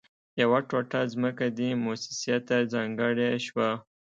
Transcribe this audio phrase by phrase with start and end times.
[0.41, 3.69] يوه ټوټه ځمکه دې مؤسسې ته ځانګړې شوه